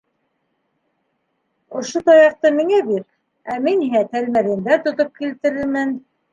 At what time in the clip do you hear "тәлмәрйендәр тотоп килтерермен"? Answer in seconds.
4.17-5.97